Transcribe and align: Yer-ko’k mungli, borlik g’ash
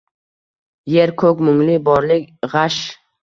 Yer-ko’k 0.93 1.43
mungli, 1.49 1.75
borlik 1.89 2.27
g’ash 2.55 2.81